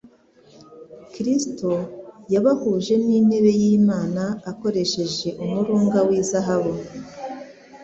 [1.13, 1.71] Kristo
[2.33, 6.73] yabahuje n'intebe y'Imana akoresheje umurunga w'izahabu,